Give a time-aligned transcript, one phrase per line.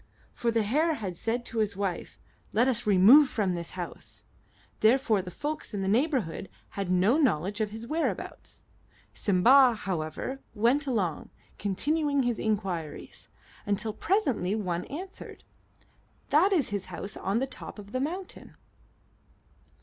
[0.33, 2.17] For the hare had said to his wife,
[2.53, 4.23] "Let us remove from this house."
[4.79, 8.63] Therefore the folks in that neighborhood had no knowledge of his whereabouts.
[9.13, 11.29] Simba, however, went along,
[11.59, 13.27] continuing his inquiries,
[13.63, 15.43] until presently one answered,
[16.29, 18.55] "That is his house on the top of the mountain."